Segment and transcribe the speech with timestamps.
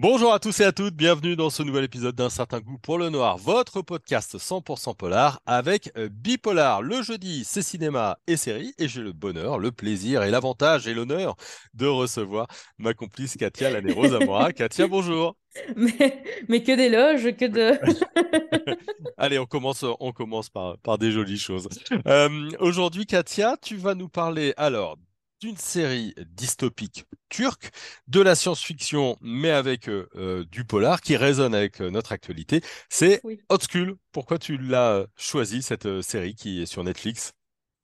[0.00, 2.98] Bonjour à tous et à toutes, bienvenue dans ce nouvel épisode d'un certain goût pour
[2.98, 6.82] le noir, votre podcast 100% polar avec euh, Bipolar.
[6.82, 10.94] Le jeudi, c'est cinéma et série et j'ai le bonheur, le plaisir et l'avantage et
[10.94, 11.34] l'honneur
[11.74, 12.46] de recevoir
[12.78, 14.52] ma complice Katia Lanero Zamora.
[14.52, 15.34] Katia, bonjour.
[15.74, 18.76] Mais, mais que d'éloges, que de...
[19.16, 21.68] Allez, on commence, on commence par, par des jolies choses.
[22.06, 24.96] Euh, aujourd'hui, Katia, tu vas nous parler alors
[25.40, 27.70] d'une série dystopique turque,
[28.08, 32.62] de la science-fiction, mais avec euh, euh, du polar qui résonne avec euh, notre actualité.
[32.88, 33.40] C'est Oui.
[33.48, 33.96] Hot School.
[34.12, 37.34] Pourquoi tu l'as choisi, cette série qui est sur Netflix?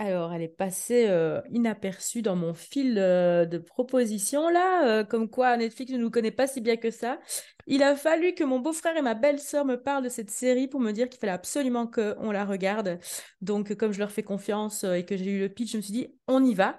[0.00, 5.30] Alors, elle est passée euh, inaperçue dans mon fil euh, de propositions, là, euh, comme
[5.30, 7.20] quoi Netflix ne nous connaît pas si bien que ça.
[7.68, 10.80] Il a fallu que mon beau-frère et ma belle-sœur me parlent de cette série pour
[10.80, 12.98] me dire qu'il fallait absolument qu'on la regarde.
[13.40, 15.92] Donc, comme je leur fais confiance et que j'ai eu le pitch, je me suis
[15.92, 16.76] dit, on y va.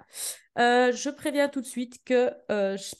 [0.56, 2.30] Je préviens tout de suite que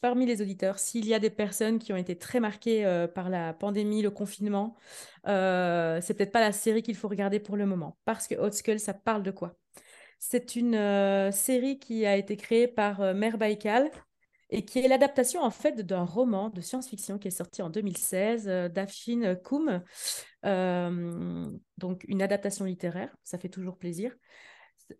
[0.00, 3.52] parmi les auditeurs, s'il y a des personnes qui ont été très marquées par la
[3.52, 4.76] pandémie, le confinement,
[5.24, 7.98] c'est peut-être pas la série qu'il faut regarder pour le moment.
[8.04, 9.56] Parce que Hot Skull, ça parle de quoi?
[10.28, 13.88] C'est une euh, série qui a été créée par euh, Mer Baikal
[14.50, 18.48] et qui est l'adaptation en fait d'un roman de science-fiction qui est sorti en 2016
[18.48, 19.84] euh, d'Afshin Koum.
[20.44, 24.16] Euh, donc une adaptation littéraire, ça fait toujours plaisir.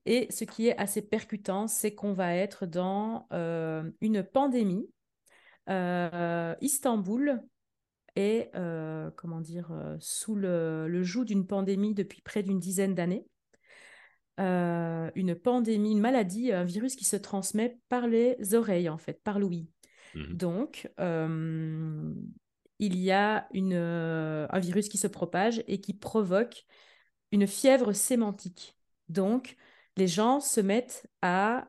[0.04, 4.88] Et ce qui est assez percutant, c'est qu'on va être dans euh, une pandémie.
[6.60, 7.42] Istanbul
[8.14, 8.52] est,
[9.16, 13.26] comment dire, sous le joug d'une pandémie depuis près d'une dizaine d'années
[14.38, 19.22] euh, une pandémie, une maladie, un virus qui se transmet par les oreilles, en fait,
[19.22, 19.68] par l'ouïe.
[20.14, 20.36] Mhm.
[20.36, 22.12] Donc, euh,
[22.78, 26.66] il y a une, euh, un virus qui se propage et qui provoque
[27.32, 28.76] une fièvre sémantique.
[29.08, 29.56] Donc,
[29.96, 31.68] les gens se mettent à,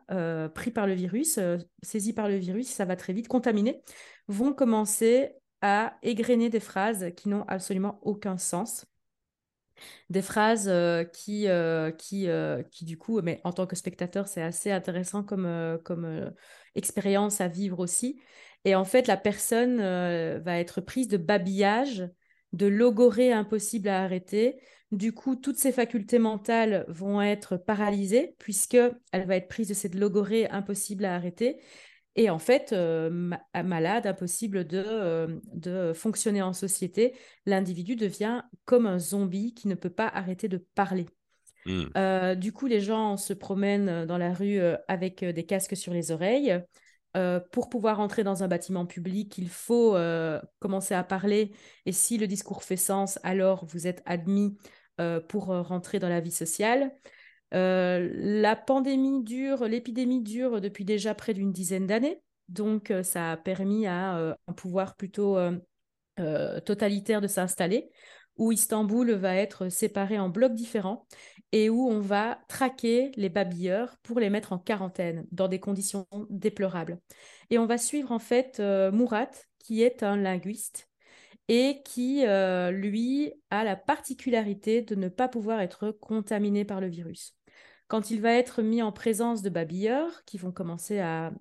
[0.53, 1.39] pris par le virus,
[1.81, 3.81] saisis par le virus, ça va très vite, contaminés,
[4.27, 5.31] vont commencer
[5.61, 8.85] à égrener des phrases qui n'ont absolument aucun sens
[10.09, 14.27] des phrases euh, qui, euh, qui, euh, qui, du coup, mais en tant que spectateur,
[14.27, 16.31] c'est assez intéressant comme, comme
[16.75, 18.19] expérience à vivre aussi.
[18.65, 19.77] Et en fait, la personne
[20.39, 22.09] va être prise de babillage,
[22.53, 24.59] de logorée impossible à arrêter.
[24.91, 28.77] Du coup, toutes ses facultés mentales vont être paralysées puisque
[29.11, 31.59] elle va être prise de cette logorée impossible à arrêter.
[32.17, 37.13] Et en fait, euh, ma- malade, impossible de, euh, de fonctionner en société,
[37.45, 41.05] l'individu devient comme un zombie qui ne peut pas arrêter de parler.
[41.67, 41.91] Mhm.
[41.95, 46.11] Euh, du coup, les gens se promènent dans la rue avec des casques sur les
[46.11, 46.59] oreilles.
[47.15, 51.51] Euh, pour pouvoir entrer dans un bâtiment public, il faut euh, commencer à parler.
[51.85, 54.57] Et si le discours fait sens, alors vous êtes admis
[55.29, 56.91] pour rentrer dans la vie sociale.
[57.53, 62.21] Euh, la pandémie dure, l'épidémie dure depuis déjà près d'une dizaine d'années.
[62.49, 65.37] Donc, euh, ça a permis à euh, un pouvoir plutôt
[66.65, 67.91] totalitaire de s'installer,
[68.37, 71.05] où Istanbul va être séparé en blocs différents
[71.51, 76.07] et où on va traquer les babilleurs pour les mettre en quarantaine dans des conditions
[76.31, 76.99] déplorables.
[77.51, 80.86] Et on va suivre en fait Murat, qui est un linguiste
[81.47, 86.87] et qui, euh, lui, a la particularité de ne pas pouvoir être contaminé par le
[86.87, 87.35] virus.
[87.87, 91.31] Quand il va être mis en présence de babilleurs qui vont commencer à,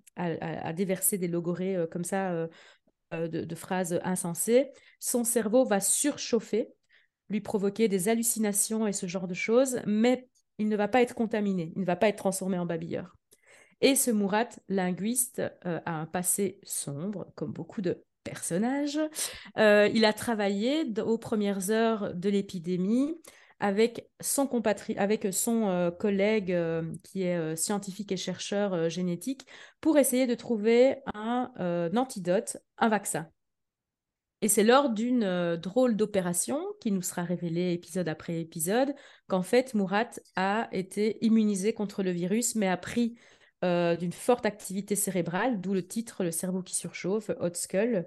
[0.74, 2.48] déverser des logorées euh, comme ça,
[3.12, 6.68] euh, de, phrases insensées, son cerveau va surchauffer,
[7.28, 10.28] lui provoquer des hallucinations et ce genre de choses, mais
[10.58, 13.16] il ne va pas être contaminé, il ne va pas être transformé en babilleur.
[13.80, 19.00] Et ce Murat, linguiste, a un passé sombre, comme beaucoup de personnages.
[19.56, 23.14] Euh, il a travaillé aux premières heures de l'épidémie
[23.58, 29.46] avec son compatri- avec son euh, collègue euh, qui est scientifique et chercheur génétique
[29.80, 33.30] pour essayer de trouver un, un antidote, un vaccin.
[34.42, 38.94] Et c'est lors d'une drôle d'opération qui nous sera révélée épisode après épisode
[39.28, 43.16] qu'en fait Murat a été immunisé contre le virus mais a pris
[43.66, 48.06] euh, d'une forte activité cérébrale, d'où le titre Le cerveau qui surchauffe, Hot Skull.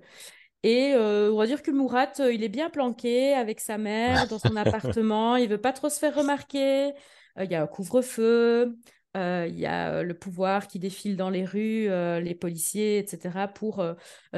[0.63, 4.27] Et euh, on va dire que Murat, euh, il est bien planqué avec sa mère
[4.27, 6.93] dans son appartement, il veut pas trop se faire remarquer.
[7.39, 8.77] Il y a un couvre-feu,
[9.15, 11.87] il y a le pouvoir qui défile dans les rues,
[12.21, 13.81] les policiers, etc., pour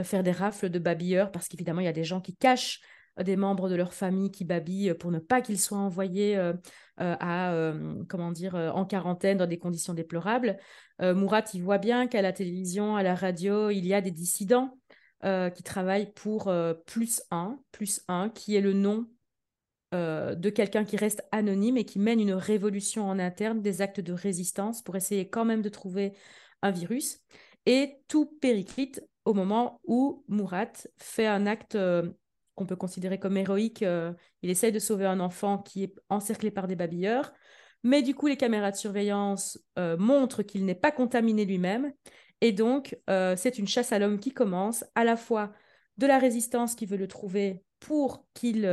[0.03, 2.81] faire des rafles de babilleurs, parce qu'évidemment, il y a des gens qui cachent
[3.19, 6.54] des membres de leur famille qui babillent pour ne pas qu'ils soient envoyés euh,
[7.00, 10.58] euh, à, euh, comment dire, euh, en quarantaine dans des conditions déplorables.
[11.02, 14.12] Euh, Murat, il voit bien qu'à la télévision, à la radio, il y a des
[14.12, 14.78] dissidents
[15.24, 19.08] euh, qui travaillent pour euh, Plus un, Plus un, qui est le nom
[19.94, 24.00] euh, de quelqu'un qui reste anonyme et qui mène une révolution en interne, des actes
[24.00, 26.13] de résistance pour essayer quand même de trouver
[26.62, 27.19] un virus.
[27.66, 31.78] Et tout périclite au moment où Murat fait un acte
[32.56, 33.81] qu'on peut considérer comme héroïque.
[34.42, 37.33] il essaye de sauver un enfant qui est encerclé par des babilleurs.
[37.83, 41.92] Mais du coup, les caméras de surveillance montrent qu'il n'est pas contaminé lui-même.
[42.42, 45.51] Et donc, c'est une chasse à l'homme qui commence, à la fois
[45.98, 48.65] de la résistance qui veut le trouver pour qu'il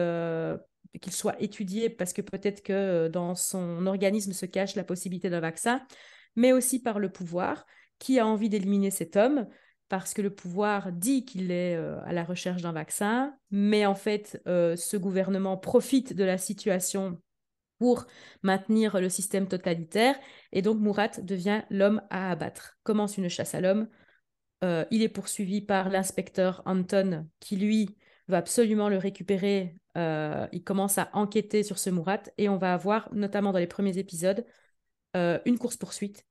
[1.10, 5.40] soit étudié parce que peut-être que euh, dans son organisme se cache la possibilité d'un
[5.40, 5.82] vaccin,
[6.36, 7.66] mais aussi par le pouvoir
[7.98, 9.46] qui a envie d'éliminer cet homme
[9.88, 13.94] parce que le pouvoir dit qu'il est euh, à la recherche d'un vaccin, mais en
[13.94, 17.20] fait, euh, ce gouvernement profite de la situation
[17.78, 18.06] pour
[18.42, 20.16] maintenir le système totalitaire,
[20.52, 22.78] et donc Murat devient l'homme à abattre.
[22.82, 23.88] Commence une chasse à l'homme.
[24.90, 27.96] il est poursuivi par l'inspecteur Anton, qui lui
[28.28, 29.74] va absolument le récupérer.
[29.96, 33.66] Euh, il commence à enquêter sur ce Murat et on va avoir, notamment dans les
[33.66, 34.46] premiers épisodes,
[35.16, 36.26] euh, une course-poursuite,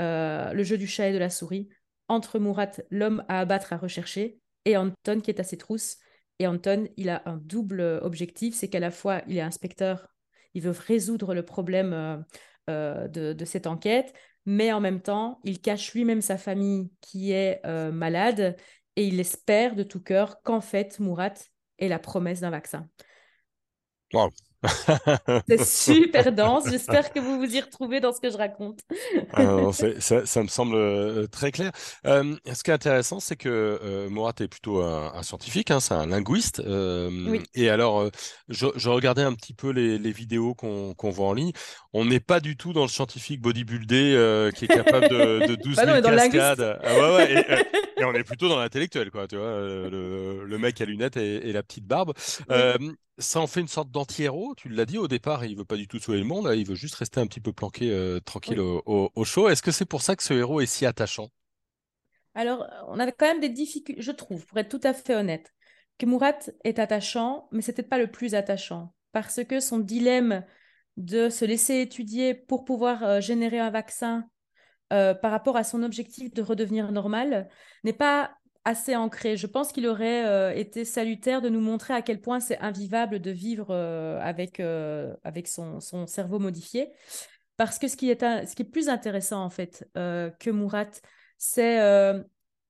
[0.00, 1.68] euh, le jeu du chat et de la souris,
[2.08, 5.98] entre Murat, l'homme à abattre, à rechercher, et Anton qui est à ses trousses.
[6.38, 10.08] Et Anton, il a un double objectif, c'est qu'à la fois, il est inspecteur,
[10.54, 12.24] il veut résoudre le problème
[12.68, 14.14] de, de, cette enquête,
[14.46, 17.60] mais en même temps, il cache lui-même sa famille qui est
[17.92, 18.56] malade
[18.94, 21.34] et il espère de tout cœur qu'en fait, Murat
[21.78, 22.88] est la promesse d'un vaccin.
[25.48, 26.68] C'est super dense.
[26.68, 28.80] J'espère que vous vous y retrouvez dans ce que je raconte.
[29.32, 31.70] Ah ça, me semble euh, très clair.
[32.06, 35.94] Euh, ce qui est intéressant, c'est que euh, Morat est plutôt un, scientifique, hein, c'est
[35.94, 36.62] un linguiste.
[37.54, 38.10] Et alors,
[38.48, 41.52] je, regardais un petit peu les, vidéos qu'on voit en ligne.
[41.92, 45.76] On n'est pas du tout dans le scientifique bodybuildé qui est capable de, de 12
[45.76, 46.78] 000 cascades.
[46.82, 47.46] Ah ouais, ouais,
[47.98, 49.28] et, on est plutôt dans l'intellectuel, quoi.
[49.28, 52.14] Tu vois, le, mec à lunettes et, la petite barbe
[53.18, 54.54] ça en fait une sorte d'anti-héros.
[54.56, 56.74] Tu l'as dit au départ, il veut pas du tout sauver le monde, il veut
[56.74, 58.82] juste rester un petit peu planqué euh, tranquille au,
[59.14, 59.48] au, show.
[59.48, 61.28] Est-ce que c'est pour ça que ce héros est si attachant?
[62.34, 65.52] Alors, on a quand même des difficultés, je trouve, pour être tout à fait honnête,
[65.98, 70.44] que Murat est attachant, mais c'était pas le plus attachant parce que son dilemme
[70.96, 74.28] de se laisser étudier pour pouvoir euh, générer un vaccin
[74.92, 77.48] euh, par rapport à son objectif de redevenir normal
[77.84, 78.37] n'est pas
[78.68, 79.36] assez ancré.
[79.38, 83.18] Je pense qu'il aurait euh, été salutaire de nous montrer à quel point c'est invivable
[83.18, 86.92] de vivre euh, avec, euh, avec son, son, cerveau modifié.
[87.56, 90.90] Parce que ce qui est, ce qui est plus intéressant, en fait, que Mourat,
[91.38, 91.78] c'est...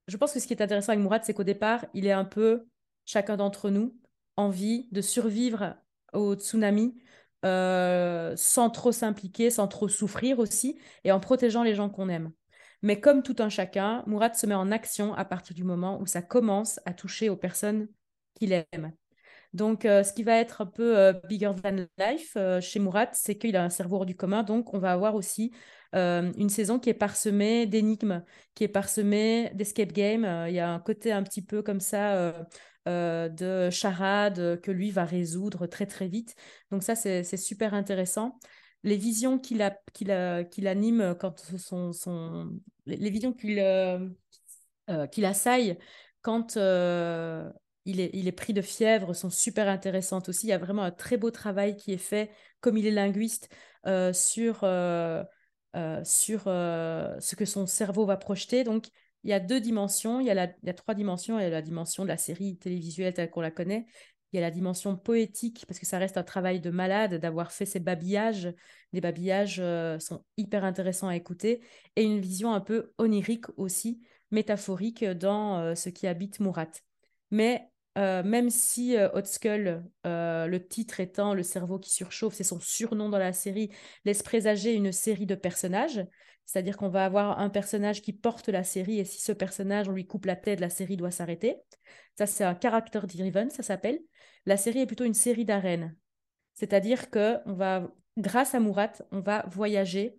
[0.06, 2.24] je pense que ce qui est intéressant avec Mourat, c'est qu'au départ, il est un
[2.24, 2.66] peu,
[3.04, 3.94] chacun d'entre nous,
[4.36, 5.76] envie de survivre
[6.14, 6.96] au tsunami
[7.42, 12.32] sans trop s'impliquer, sans trop souffrir aussi, et en protégeant les gens qu'on aime.
[12.82, 16.06] Mais comme tout un chacun, Mourad se met en action à partir du moment où
[16.06, 17.88] ça commence à toucher aux personnes
[18.34, 18.92] qu'il aime.
[19.54, 23.08] Donc, euh, ce qui va être un peu euh, bigger than life euh, chez Mourad,
[23.12, 24.42] c'est qu'il a un cerveau hors du commun.
[24.42, 25.52] Donc, on va avoir aussi
[25.94, 28.22] une saison qui est parsemée d'énigmes,
[28.54, 30.44] qui est parsemée d'escape game.
[30.46, 32.34] Il y a un côté un petit peu comme ça
[32.84, 36.34] de charade que lui va résoudre très, très vite.
[36.70, 38.38] Donc, ça, c'est super intéressant
[38.84, 39.78] les visions qu'il a,
[40.64, 41.92] anime quand son,
[42.86, 44.08] les visions qu'il euh,
[44.90, 45.78] euh, assaille
[46.22, 47.50] quand euh,
[47.84, 50.46] il, est, pris de fièvre sont super intéressantes aussi.
[50.46, 52.30] Il y a vraiment un très beau travail qui est fait,
[52.60, 53.48] comme il est linguiste,
[54.12, 54.58] sur,
[56.04, 58.64] sur ce que son cerveau va projeter.
[58.64, 58.88] Donc,
[59.25, 60.20] il y a deux dimensions.
[60.20, 61.38] Il y a, il y a trois dimensions.
[61.38, 63.87] Il y a la dimension de la série télévisuelle telle qu'on la connaît.
[64.32, 67.50] Il y a la dimension poétique, parce que ça reste un travail de malade d'avoir
[67.50, 68.52] fait ces babillages.
[68.92, 71.62] Les babillages euh, sont hyper intéressants à écouter.
[71.97, 76.68] Et une vision un peu onirique aussi, métaphorique dans euh, ce qui habite Murat.
[77.30, 82.61] Mais euh, même si Hot Skull, le titre étant Le cerveau qui surchauffe, c'est son
[82.61, 83.70] surnom dans la série,
[84.04, 86.04] laisse présager une série de personnages.
[86.49, 89.93] C'est-à-dire qu'on va avoir un personnage qui porte la série et si ce personnage, on
[89.93, 91.59] lui coupe la tête, la série doit s'arrêter.
[92.17, 94.00] Ça, c'est un character driven, ça s'appelle.
[94.47, 95.95] La série est plutôt une série d'arènes.
[96.55, 100.19] C'est-à-dire que va, grâce à Mourat, on va voyager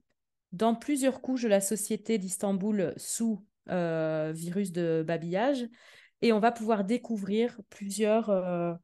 [0.52, 5.68] dans plusieurs couches de la société d'Istanbul sous euh, virus de babillage
[6.22, 8.76] et on va pouvoir découvrir plusieurs, euh,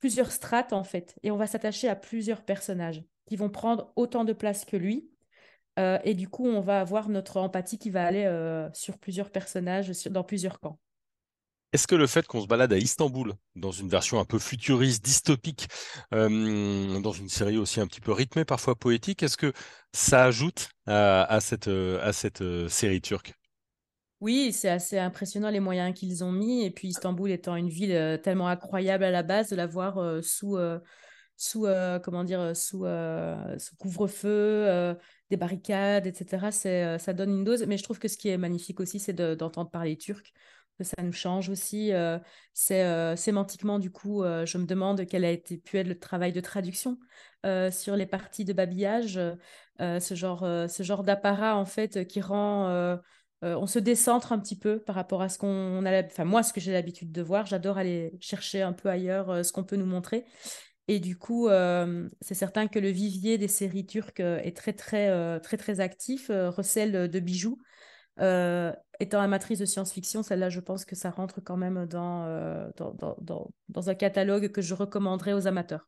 [0.00, 1.18] plusieurs strates en fait.
[1.22, 5.08] Et on va s'attacher à plusieurs personnages qui vont prendre autant de place que lui.
[5.78, 9.90] Euh, et du coup, on va avoir notre empathie qui va aller sur plusieurs personnages,
[10.10, 10.78] dans plusieurs camps.
[11.72, 15.04] Est-ce que le fait qu'on se balade à Istanbul, dans une version un peu futuriste,
[15.04, 15.68] dystopique,
[16.12, 19.52] euh, dans une série aussi un petit peu rythmée, parfois poétique, est-ce que
[19.92, 23.34] ça ajoute à, cette, à cette euh, série turque?
[24.20, 26.64] Oui, c'est assez impressionnant les moyens qu'ils ont mis.
[26.64, 30.24] Et puis Istanbul étant une ville euh, tellement incroyable à la base, de la voir
[30.24, 30.58] sous,
[31.36, 31.66] sous
[32.02, 32.84] comment dire, sous,
[33.58, 34.96] sous couvre-feu,
[35.30, 36.50] des barricades, etc.
[36.50, 37.64] C'est, ça donne une dose.
[37.66, 40.32] Mais je trouve que ce qui est magnifique aussi, c'est d'entendre parler turc.
[40.80, 41.92] ça nous change aussi.
[42.52, 46.40] c'est sémantiquement, du coup, je me demande quel a été pu être le travail de
[46.40, 46.98] traduction
[47.70, 49.20] sur les parties de babillage,
[49.78, 52.98] ce genre, ce genre d'apparat en fait qui rend
[53.42, 56.52] on se décentre un petit peu par rapport à ce qu'on a, enfin moi ce
[56.52, 57.46] que j'ai l'habitude de voir.
[57.46, 60.26] J'adore aller chercher un peu ailleurs ce qu'on peut nous montrer.
[60.88, 61.48] Et du coup,
[62.20, 67.08] c'est certain que le vivier des séries turques est très très très très actif, recèle
[67.08, 67.58] de bijoux.
[68.18, 72.26] étant amatrice de science-fiction, celle-là, je pense que ça rentre quand même dans,
[72.76, 75.86] dans, dans, dans, un catalogue que je recommanderais aux amateurs.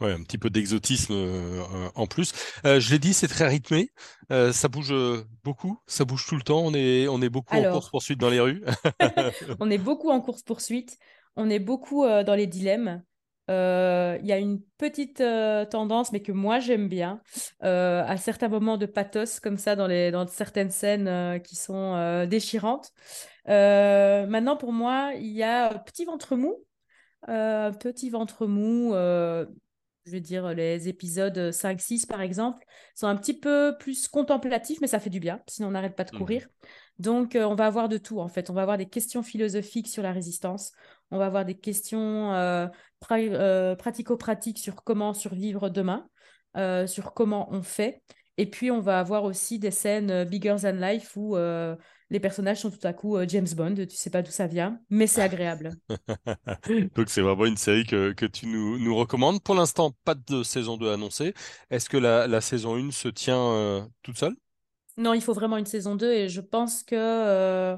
[0.00, 2.32] Ouais, un petit peu d'exotisme euh, en plus.
[2.64, 3.90] Euh, je l'ai dit, c'est très rythmé.
[4.30, 4.94] Euh, ça bouge
[5.42, 6.60] beaucoup, ça bouge tout le temps.
[6.60, 8.62] On est, on est beaucoup en course-poursuite dans les rues.
[9.60, 10.98] on est beaucoup en course-poursuite.
[11.34, 13.02] On est beaucoup dans les dilemmes.
[13.48, 15.22] Il y a une petite
[15.70, 17.20] tendance, mais que moi j'aime bien,
[17.60, 22.92] à certains moments de pathos comme ça dans, les, dans certaines scènes qui sont déchirantes.
[23.46, 26.56] maintenant, pour moi, il y a petit ventre mou.
[27.26, 28.94] petit ventre mou
[30.08, 32.64] je veux dire, les épisodes 5-6 par exemple,
[32.94, 36.04] sont un petit peu plus contemplatifs, mais ça fait du bien, sinon on n'arrête pas
[36.04, 36.48] de mmh courir.
[36.98, 38.50] Donc euh, on va avoir de tout en fait.
[38.50, 40.72] On va avoir des questions philosophiques sur la résistance,
[41.10, 42.66] on va avoir des questions euh,
[43.12, 46.08] euh, pratico-pratiques sur comment survivre demain,
[46.86, 48.02] sur comment on fait.
[48.36, 51.36] Et puis on va avoir aussi des scènes bigger than life où
[52.10, 55.06] les personnages sont tout à coup James Bond, tu sais pas d'où ça vient, mais
[55.06, 55.72] c'est agréable.
[56.96, 59.42] Donc c'est vraiment une série que, tu nous, recommandes.
[59.42, 61.34] Pour l'instant, pas de saison 2 annoncée.
[61.70, 64.36] Est-ce que la, saison 1 se tient toute seule?
[64.98, 67.76] Non, il faut vraiment une saison 2 et je pense que, euh,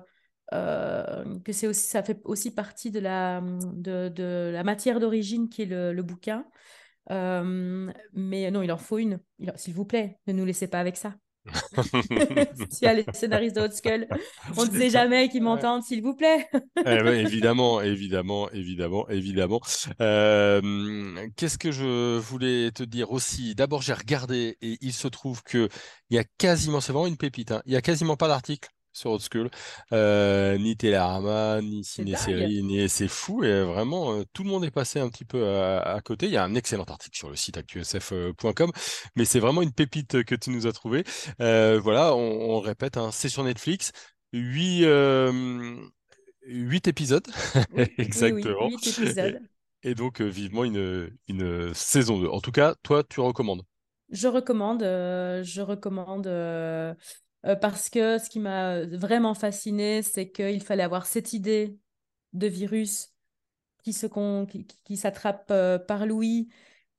[0.54, 5.48] euh, que c'est aussi, ça fait aussi partie de la, de, de la matière d'origine
[5.50, 6.46] qui est le, le bouquin.
[8.12, 9.20] mais non, il en faut une.
[9.56, 11.14] S'il vous plaît, ne nous laissez pas avec ça.
[12.82, 14.06] as les scénaristes de Hot Skull,
[14.56, 16.48] on ne sait jamais qui m'entendent, s'il vous plaît.
[16.84, 19.60] Eh évidemment, évidemment, évidemment, évidemment.
[20.00, 23.54] Euh, qu'est-ce que je voulais te dire aussi?
[23.54, 25.68] D'abord, j'ai regardé et il se trouve que
[26.10, 28.68] il y a quasiment, c'est vraiment une pépite, hein, il y a quasiment pas d'article
[28.92, 29.50] sur Old School.
[29.92, 33.44] Euh, ni Télérama, ni ciné-série, ni c'est fou.
[33.44, 36.26] Et vraiment, euh, tout le monde est passé un petit peu à, côté.
[36.26, 38.72] Il y a un excellent article sur le site actusf.com,
[39.16, 41.04] mais c'est vraiment une pépite que tu nous as trouvé.
[41.40, 43.92] Euh, voilà, on, répète, hein, c'est sur Netflix.
[44.32, 44.84] Huit,
[46.46, 47.26] huit épisodes.
[47.98, 48.68] Exactement.
[48.68, 49.40] épisodes.
[49.82, 52.28] Et, donc, vivement une, une saison 2.
[52.28, 53.62] En tout cas, toi, tu recommandes.
[54.10, 56.26] Je recommande, je recommande
[57.46, 61.78] euh, parce que ce qui m'a vraiment fasciné, c'est qu'il fallait avoir cette idée
[62.32, 63.14] de virus
[63.82, 64.06] qui, se
[64.84, 66.48] qui, s'attrape euh, par l'ouïe,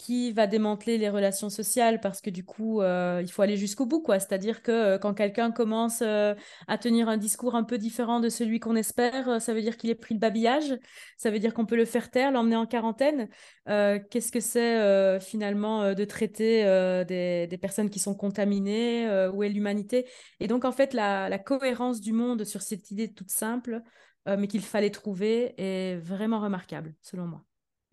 [0.01, 3.85] qui va démanteler les relations sociales parce que du coup, euh, il faut aller jusqu'au
[3.85, 4.19] bout, quoi.
[4.19, 6.33] C'est-à-dire que euh, quand quelqu'un commence euh,
[6.67, 9.91] à tenir un discours un peu différent de celui qu'on espère, ça veut dire qu'il
[9.91, 10.75] est pris le babillage,
[11.17, 13.29] ça veut dire qu'on peut le faire taire, l'emmener en quarantaine.
[13.67, 16.63] Qu'est-ce que c'est finalement de traiter
[17.05, 20.07] des, personnes qui sont contaminées Où est l'humanité?
[20.39, 23.81] Et donc, en fait, la, la, cohérence du monde sur cette idée toute simple,
[24.25, 27.43] mais qu'il fallait trouver, est vraiment remarquable, selon moi.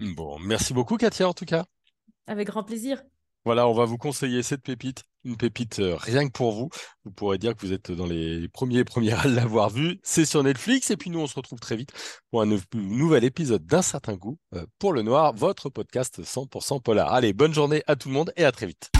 [0.01, 1.67] Bon, merci beaucoup, Katia, en tout cas.
[2.29, 3.03] Avec grand plaisir.
[3.45, 6.69] Voilà, on va vous conseiller cette pépite, une pépite euh, rien que pour vous.
[7.05, 9.99] Vous pourrez dire que vous êtes dans les premiers premiers à l'avoir vue.
[10.03, 11.93] C'est sur Netflix et puis nous on se retrouve très vite
[12.31, 17.13] pour un nouvel épisode d'un certain goût euh, pour le noir, votre podcast 100% polar.
[17.13, 18.91] Allez, bonne journée à tout le monde et à très vite.